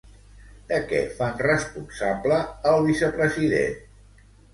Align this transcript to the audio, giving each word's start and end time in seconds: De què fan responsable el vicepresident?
De 0.69 0.77
què 0.91 1.01
fan 1.19 1.35
responsable 1.43 2.39
el 2.71 2.81
vicepresident? 2.87 3.77